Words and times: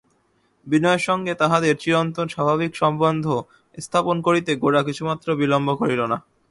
বিনয়ের 0.67 1.01
সঙ্গে 1.07 1.33
তাহাদের 1.35 1.73
চিরন্তন 1.77 2.27
স্বাভাবিক 2.27 2.71
সম্বন্ধ 2.75 3.25
স্থাপন 3.77 4.17
করিতে 4.21 4.51
গোরা 4.55 4.81
কিছুমাত্র 4.83 5.27
বিলম্ব 5.35 5.69
করিল 5.75 6.01
না। 6.11 6.17